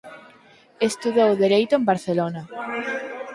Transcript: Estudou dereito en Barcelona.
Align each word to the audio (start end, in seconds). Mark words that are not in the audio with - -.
Estudou 0.89 1.31
dereito 1.43 1.73
en 1.75 1.83
Barcelona. 1.91 2.41